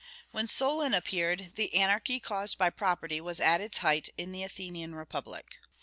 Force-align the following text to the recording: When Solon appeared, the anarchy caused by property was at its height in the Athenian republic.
When 0.31 0.47
Solon 0.47 0.95
appeared, 0.95 1.51
the 1.57 1.75
anarchy 1.75 2.19
caused 2.19 2.57
by 2.57 2.71
property 2.71 3.21
was 3.21 3.39
at 3.39 3.61
its 3.61 3.77
height 3.77 4.09
in 4.17 4.31
the 4.31 4.41
Athenian 4.41 4.95
republic. 4.95 5.59